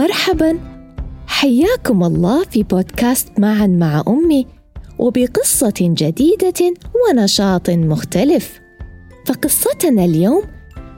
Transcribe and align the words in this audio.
مرحبا 0.00 0.58
حياكم 1.26 2.04
الله 2.04 2.44
في 2.44 2.62
بودكاست 2.62 3.28
معا 3.38 3.66
مع 3.66 4.02
أمي 4.08 4.46
وبقصة 4.98 5.74
جديدة 5.80 6.74
ونشاط 6.94 7.70
مختلف. 7.70 8.60
فقصتنا 9.26 10.04
اليوم 10.04 10.42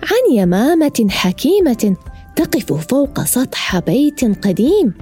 عن 0.02 0.36
يمامة 0.36 1.06
حكيمة 1.10 1.96
تقف 2.36 2.72
فوق 2.72 3.24
سطح 3.24 3.78
بيت 3.78 4.46
قديم 4.46 4.94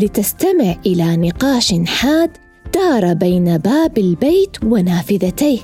لتستمع 0.00 0.74
إلى 0.86 1.16
نقاش 1.16 1.74
حاد 1.86 2.30
دار 2.74 3.14
بين 3.14 3.58
باب 3.58 3.98
البيت 3.98 4.64
ونافذتيه 4.64 5.58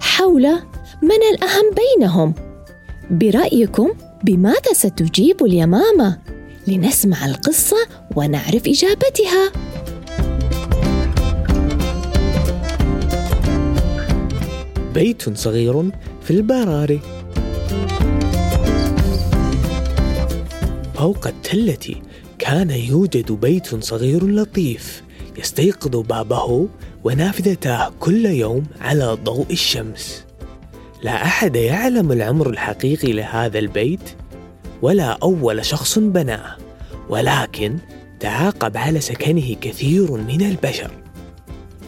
حول 0.00 0.46
من 1.02 1.22
الأهم 1.34 1.74
بينهم. 1.76 2.34
برأيكم 3.10 3.88
بماذا 4.24 4.72
ستجيب 4.72 5.44
اليمامة؟ 5.44 6.35
لنسمع 6.68 7.26
القصة 7.26 7.76
ونعرف 8.16 8.62
إجابتها. 8.66 9.52
بيت 14.94 15.38
صغير 15.38 15.90
في 16.22 16.30
البراري. 16.30 17.00
فوق 20.94 21.26
التلة 21.26 21.94
كان 22.38 22.70
يوجد 22.70 23.32
بيت 23.32 23.84
صغير 23.84 24.26
لطيف 24.26 25.02
يستيقظ 25.38 25.96
بابه 25.96 26.68
ونافذته 27.04 27.88
كل 27.88 28.26
يوم 28.26 28.64
على 28.80 29.18
ضوء 29.24 29.46
الشمس. 29.50 30.24
لا 31.02 31.24
أحد 31.24 31.56
يعلم 31.56 32.12
العمر 32.12 32.50
الحقيقي 32.50 33.12
لهذا 33.12 33.58
البيت 33.58 34.00
ولا 34.86 35.18
أول 35.22 35.64
شخص 35.64 35.98
بناه 35.98 36.56
ولكن 37.08 37.76
تعاقب 38.20 38.76
على 38.76 39.00
سكنه 39.00 39.56
كثير 39.60 40.12
من 40.12 40.42
البشر. 40.42 40.90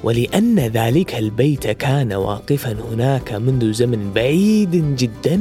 ولأن 0.05 0.59
ذلك 0.59 1.15
البيت 1.15 1.67
كان 1.67 2.13
واقفا 2.13 2.73
هناك 2.73 3.33
منذ 3.33 3.73
زمن 3.73 4.13
بعيد 4.13 4.97
جدا 4.97 5.41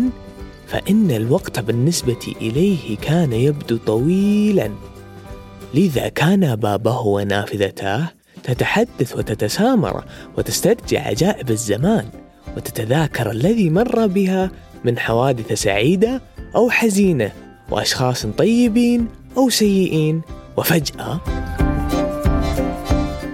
فإن 0.67 1.11
الوقت 1.11 1.59
بالنسبة 1.59 2.33
إليه 2.41 2.97
كان 2.97 3.33
يبدو 3.33 3.77
طويلا. 3.77 4.71
لذا 5.73 6.07
كان 6.07 6.55
بابه 6.55 6.99
ونافذتاه 6.99 8.11
تتحدث 8.43 9.15
وتتسامر 9.17 10.03
وتسترجع 10.37 11.07
عجائب 11.07 11.51
الزمان 11.51 12.05
وتتذاكر 12.57 13.31
الذي 13.31 13.69
مر 13.69 14.07
بها 14.07 14.51
من 14.85 14.99
حوادث 14.99 15.53
سعيدة 15.53 16.21
أو 16.55 16.69
حزينة. 16.69 17.46
وأشخاص 17.71 18.25
طيبين 18.25 19.07
أو 19.37 19.49
سيئين 19.49 20.21
وفجأة 20.57 21.21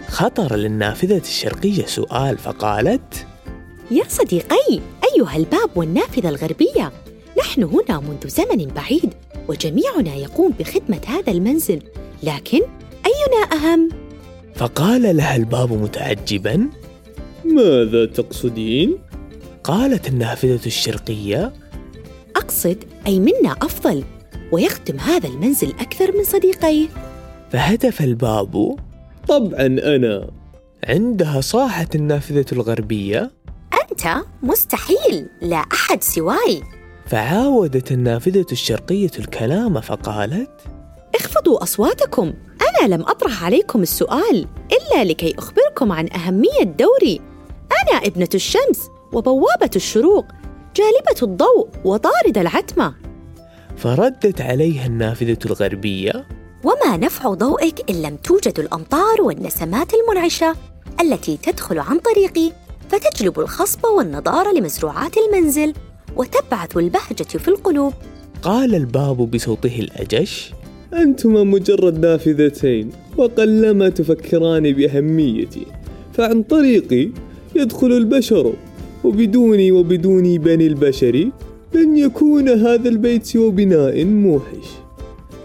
خطر 0.07 0.55
للنافذة 0.55 1.17
الشرقية 1.17 1.85
سؤال 1.85 2.37
فقالت 2.37 3.25
يا 3.91 4.03
صديقي 4.07 4.79
أيها 5.13 5.35
الباب 5.37 5.69
والنافذة 5.75 6.29
الغربية 6.29 6.91
نحن 7.39 7.63
هنا 7.63 7.99
منذ 7.99 8.27
زمن 8.27 8.67
بعيد 8.67 9.13
وجميعنا 9.47 10.15
يقوم 10.15 10.53
بخدمة 10.59 11.01
هذا 11.07 11.31
المنزل 11.31 11.79
لكن 12.23 12.61
أينا 13.05 13.53
أهم 13.53 13.89
فقال 14.55 15.17
لها 15.17 15.35
الباب 15.35 15.73
متعجبا 15.73 16.69
ماذا 17.45 18.05
تقصدين؟ 18.05 18.97
قالت 19.63 20.07
النافذة 20.07 20.65
الشرقية 20.65 21.53
أقصد 22.35 22.83
أي 23.07 23.19
منا 23.19 23.51
أفضل 23.61 24.03
ويخدم 24.53 24.99
هذا 24.99 25.27
المنزل 25.27 25.69
أكثر 25.69 26.17
من 26.17 26.23
صديقيه. 26.23 26.87
فهتف 27.51 28.01
الباب 28.01 28.75
طبعا 29.27 29.65
أنا. 29.65 30.29
عندها 30.87 31.41
صاحت 31.41 31.95
النافذة 31.95 32.45
الغربية؟ 32.51 33.31
أنت 33.73 34.25
مستحيل 34.43 35.29
لا 35.41 35.57
أحد 35.73 36.03
سواي. 36.03 36.61
فعاودت 37.05 37.91
النافذة 37.91 38.45
الشرقية 38.51 39.11
الكلام 39.19 39.81
فقالت 39.81 40.61
اخفضوا 41.15 41.63
أصواتكم 41.63 42.33
أنا 42.61 42.95
لم 42.95 43.01
أطرح 43.01 43.43
عليكم 43.43 43.81
السؤال 43.81 44.47
إلا 44.71 45.03
لكي 45.03 45.35
أخبركم 45.37 45.91
عن 45.91 46.09
أهمية 46.11 46.63
دوري. 46.63 47.21
أنا 47.71 47.97
ابنة 48.07 48.29
الشمس 48.33 48.89
وبوابة 49.13 49.71
الشروق 49.75 50.25
جالبة 50.75 51.23
الضوء 51.23 51.69
وطارد 51.83 52.37
العتمة. 52.37 53.02
فردت 53.77 54.41
عليها 54.41 54.85
النافذة 54.85 55.37
الغربية. 55.45 56.25
وما 56.63 56.97
نفع 56.97 57.33
ضوئك 57.33 57.89
إن 57.89 58.01
لم 58.01 58.15
توجد 58.15 58.59
الأمطار 58.59 59.21
والنسمات 59.21 59.87
المنعشة 59.93 60.55
التي 61.01 61.37
تدخل 61.37 61.79
عن 61.79 61.99
طريقي 61.99 62.51
فتجلب 62.89 63.39
الخصب 63.39 63.85
والنضارة 63.85 64.51
لمزروعات 64.51 65.15
المنزل 65.17 65.73
وتبعث 66.15 66.77
البهجة 66.77 67.37
في 67.37 67.47
القلوب. 67.47 67.93
قال 68.41 68.75
الباب 68.75 69.31
بصوته 69.31 69.79
الأجش 69.79 70.53
أنتما 70.93 71.43
مجرد 71.43 72.05
نافذتين 72.05 72.89
وقلما 73.17 73.89
تفكران 73.89 74.73
بأهميتي 74.73 75.65
فعن 76.13 76.43
طريقي 76.43 77.09
يدخل 77.55 77.91
البشر 77.91 78.53
وبدوني 79.03 79.71
وبدون 79.71 80.37
بني 80.37 80.67
البشر 80.67 81.29
لن 81.75 81.97
يكون 81.97 82.49
هذا 82.49 82.89
البيت 82.89 83.25
سوى 83.25 83.51
بناء 83.51 84.05
موحش. 84.05 84.67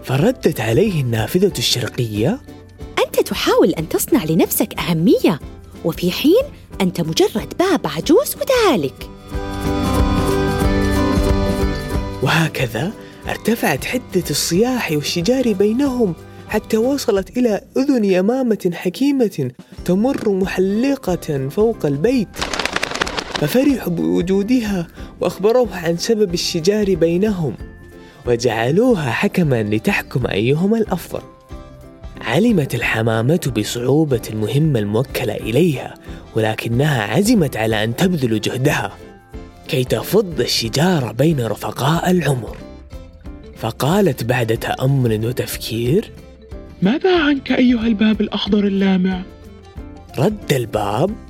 فردت 0.03 0.59
عليه 0.59 1.01
النافذة 1.01 1.53
الشرقية؟ 1.57 2.39
أنت 3.05 3.19
تحاول 3.27 3.69
أن 3.69 3.89
تصنع 3.89 4.23
لنفسك 4.23 4.79
أهمية 4.79 5.39
وفي 5.85 6.11
حين 6.11 6.43
أنت 6.81 7.01
مجرد 7.01 7.53
باب 7.59 7.87
عجوز 7.87 8.35
وتهالك 8.41 9.09
وهكذا 12.23 12.91
ارتفعت 13.29 13.85
حدة 13.85 14.23
الصياح 14.29 14.91
والشجار 14.91 15.53
بينهم 15.53 16.13
حتى 16.47 16.77
وصلت 16.77 17.37
إلى 17.37 17.61
أذن 17.77 18.05
يمامة 18.05 18.71
حكيمة 18.73 19.51
تمر 19.85 20.29
محلقة 20.29 21.49
فوق 21.49 21.85
البيت. 21.85 22.27
ففرحوا 23.39 23.93
بوجودها 23.93 24.87
وأخبروها 25.21 25.77
عن 25.77 25.97
سبب 25.97 26.33
الشجار 26.33 26.95
بينهم 26.95 27.53
وجعلوها 28.25 29.11
حكما 29.11 29.63
لتحكم 29.63 30.27
أيهما 30.27 30.77
الأفضل 30.77 31.21
علمت 32.21 32.75
الحمامة 32.75 33.51
بصعوبة 33.57 34.21
المهمة 34.29 34.79
الموكلة 34.79 35.33
إليها 35.35 35.93
ولكنها 36.35 37.03
عزمت 37.03 37.57
على 37.57 37.83
أن 37.83 37.95
تبذل 37.95 38.41
جهدها 38.41 38.91
كي 39.67 39.83
تفض 39.83 40.39
الشجار 40.39 41.11
بين 41.11 41.45
رفقاء 41.45 42.11
العمر 42.11 42.57
فقالت 43.57 44.23
بعد 44.23 44.57
تأمل 44.57 45.25
وتفكير 45.25 46.11
ماذا 46.81 47.23
عنك 47.23 47.51
أيها 47.51 47.87
الباب 47.87 48.21
الأخضر 48.21 48.63
اللامع؟ 48.63 49.21
رد 50.17 50.53
الباب 50.53 51.28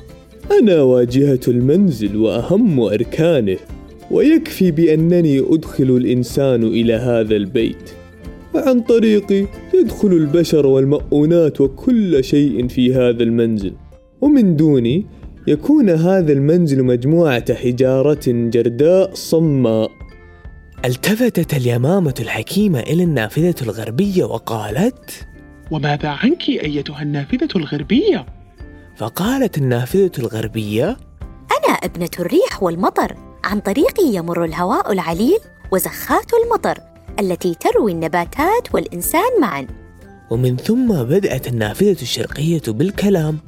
أنا 0.52 0.82
واجهة 0.82 1.40
المنزل 1.48 2.18
وأهم 2.18 2.80
أركانه 2.80 3.58
ويكفي 4.12 4.72
بأنني 4.72 5.40
أدخل 5.40 5.84
الإنسان 5.84 6.64
إلى 6.64 6.94
هذا 6.94 7.36
البيت. 7.36 7.92
وعن 8.56 8.82
طريقي 8.82 9.46
يدخل 9.74 10.08
البشر 10.08 10.68
والمؤونات 10.68 11.62
وكل 11.62 12.24
شيء 12.24 12.68
في 12.68 12.94
هذا 12.94 13.24
المنزل. 13.24 13.74
ومن 14.22 14.56
دوني 14.56 15.06
يكون 15.48 15.90
هذا 15.90 16.34
المنزل 16.34 16.84
مجموعة 16.84 17.54
حجارة 17.54 18.22
جرداء 18.28 19.14
صماء. 19.14 19.92
التفتت 20.86 21.54
اليمامة 21.54 22.14
الحكيمة 22.20 22.80
إلى 22.80 23.04
النافذة 23.04 23.56
الغربية 23.62 24.24
وقالت 24.24 25.28
وماذا 25.72 26.10
عنك 26.10 26.50
أيتها 26.50 27.02
النافذة 27.02 27.50
الغربية؟ 27.56 28.39
فقالت 29.00 29.58
النافذة 29.58 30.12
الغربية 30.20 30.98
أنا 31.52 31.74
ابنة 31.74 32.10
الريح 32.20 32.64
والمطر. 32.64 33.16
عن 33.44 33.60
طريقي 33.60 34.04
يمر 34.04 34.44
الهواء 34.44 34.92
العليل 34.92 35.40
وزخات 35.72 36.32
المطر 36.44 36.80
التي 37.20 37.56
تروي 37.56 37.92
النباتات 37.92 38.74
والإنسان 38.74 39.42
معا. 39.42 39.68
ومن 40.30 40.58
ثم 40.58 41.04
بدأت 41.04 41.48
النافذة 41.48 42.02
الشرقية 42.02 42.62
بالكلام. 42.68 43.40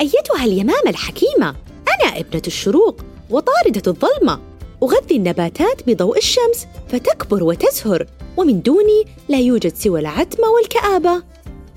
أيتها 0.00 0.44
اليمامة 0.44 0.90
الحكيمة 0.90 1.54
أنا 1.88 2.20
ابنة 2.20 2.42
الشروق 2.46 3.00
وطاردة 3.30 3.82
الظلمة. 3.86 4.40
أغذي 4.82 5.16
النباتات 5.16 5.82
بضوء 5.86 6.18
الشمس 6.18 6.66
فتكبر 6.88 7.44
وتزهر 7.44 8.06
ومن 8.36 8.62
دوني 8.62 9.04
لا 9.28 9.38
يوجد 9.38 9.74
سوى 9.74 10.00
العتمه 10.00 10.48
والكآبة. 10.48 11.22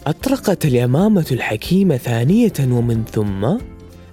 أطرقت 0.08 0.66
اليمامة 0.66 1.26
الحكيمة 1.32 1.98
ثانية 1.98 2.54
ومن 2.60 3.04
ثم 3.06 3.58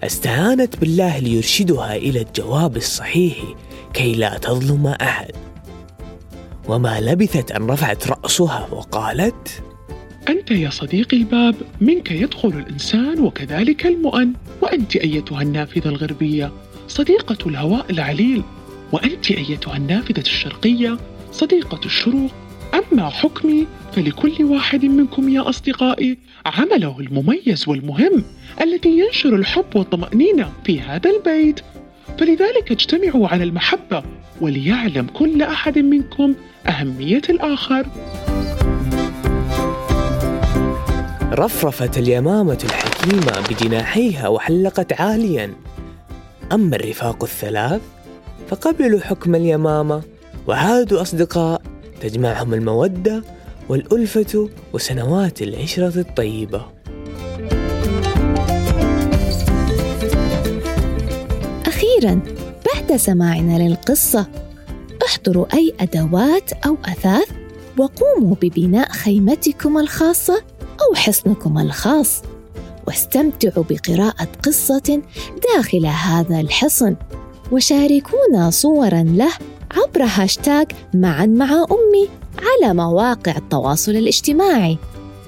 استعانت 0.03 0.79
بالله 0.79 1.19
ليرشدها 1.19 1.97
إلى 1.97 2.21
الجواب 2.23 2.77
الصحيح 2.77 3.37
كي 3.95 4.15
لا 4.15 4.39
تظلم 4.39 4.87
أحد. 4.87 5.31
وما 6.69 7.01
لبثت 7.01 7.51
أن 7.51 7.67
رفعت 7.67 8.09
رأسها 8.09 8.69
وقالت 8.73 9.63
أنت 10.29 10.51
يا 10.51 10.71
صديقي 10.71 11.17
الباب 11.17 11.55
منك 11.81 12.11
يدخل 12.11 12.49
الإنسان 12.49 13.21
وكذلك 13.21 13.87
المؤن 13.87 14.33
وأنت 14.63 14.97
أيتها 14.97 15.43
النافذة 15.43 15.89
الغربية 15.89 16.53
صديقة 16.89 17.49
الهواء 17.49 17.91
العليل 17.91 18.43
وأنت 18.93 19.31
أيتها 19.31 19.77
النافذة 19.77 20.21
الشرقية 20.21 20.99
صديقة 21.33 21.81
الشروق 21.85 22.31
أما 22.75 23.11
حكمي 23.11 23.67
فلكل 23.93 24.45
واحد 24.45 24.85
منكم 24.85 25.29
يا 25.29 25.49
أصدقائي 25.49 26.19
عمله 26.47 27.01
المميز 27.01 27.69
والمهم 27.69 28.25
الذي 28.61 28.99
ينشر 28.99 29.35
الحب 29.35 29.77
والطمأنينة 29.77 30.53
في 30.65 30.81
هذا 30.81 31.11
البيت. 31.11 31.61
فلذلك 32.19 32.71
اجتمعوا 32.71 33.29
على 33.29 33.45
المحبة 33.45 34.03
وليعلم 34.41 35.07
كل 35.07 35.43
أحد 35.43 35.79
منكم 35.79 36.35
أهمية 36.67 37.23
الآخر. 37.29 37.87
رفرفت 41.33 41.99
اليمامة 41.99 42.59
الحكيمة 42.65 43.49
بجناحيها 43.49 44.29
وحلقت 44.29 45.01
عاليا. 45.01 45.55
أما 46.53 46.77
الرفاق 46.77 47.25
الثلاث 47.25 47.83
فقبلوا 48.49 49.01
حكم 49.01 49.35
اليمامة. 49.35 50.03
وعادوا 50.47 51.03
أصدقاء 51.03 51.63
تجمعهم 52.01 52.55
المودة 52.55 53.23
والألفة 53.69 54.49
وسنوات 54.73 55.43
العشرة 55.43 56.01
الطيبة. 56.01 56.67
أخيرا 61.67 62.21
بعد 62.75 62.97
سماعنا 62.97 63.69
للقصة 63.69 64.27
احضروا 65.07 65.47
أي 65.55 65.75
أدوات 65.81 66.53
أو 66.53 66.77
أثاث 66.85 67.29
وقوموا 67.79 68.37
ببناء 68.43 68.89
خيمتكم 68.89 69.79
الخاصة 69.79 70.43
أو 70.81 70.95
حصنكم 70.95 71.59
الخاص 71.59 72.23
واستمتعوا 72.87 73.65
بقراءة 73.71 74.29
قصة 74.45 75.03
داخل 75.55 75.87
هذا 75.87 76.41
الحصن 76.41 76.97
وشاركونا 77.53 78.51
صورا 78.51 79.03
له 79.03 79.33
عبر 79.77 80.03
هاشتاج 80.03 80.67
معا 80.95 81.27
مع 81.27 81.53
أمي 81.53 82.09
على 82.39 82.75
مواقع 82.75 83.37
التواصل 83.37 83.93
الاجتماعي. 83.93 84.79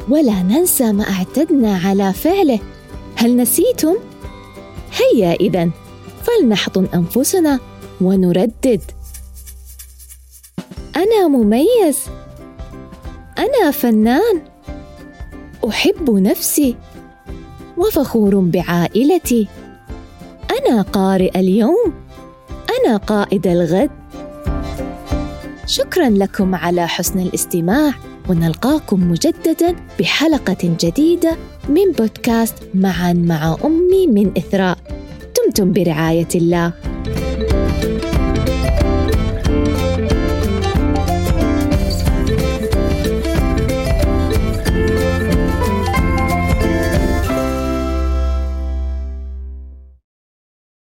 ولا 0.08 0.42
ننسى 0.42 0.92
ما 0.92 1.04
اعتدنا 1.04 1.78
على 1.78 2.12
فعله. 2.12 2.58
هل 3.16 3.36
نسيتم؟ 3.36 3.96
هيا 4.92 5.32
إذا 5.32 5.70
فلنحضن 6.22 6.88
أنفسنا 6.94 7.60
ونردد. 8.00 8.82
أنا 10.96 11.28
مميز. 11.28 11.98
أنا 13.38 13.70
فنان. 13.70 14.42
أحب 15.68 16.10
نفسي. 16.10 16.76
وفخور 17.76 18.38
بعائلتي. 18.38 19.48
أنا 20.58 20.82
قارئ 20.82 21.40
اليوم. 21.40 21.92
أنا 22.78 22.96
قائد 22.96 23.46
الغد. 23.46 23.90
شكرا 25.68 26.10
لكم 26.10 26.54
على 26.54 26.88
حسن 26.88 27.18
الاستماع 27.18 27.94
ونلقاكم 28.28 29.10
مجددا 29.10 29.76
بحلقة 30.00 30.76
جديدة 30.80 31.36
من 31.68 31.92
بودكاست 31.98 32.54
معا 32.74 33.12
مع 33.12 33.56
أمي 33.64 34.06
من 34.06 34.32
إثراء. 34.38 34.78
دمتم 35.36 35.72
برعاية 35.72 36.28
الله. 36.34 36.72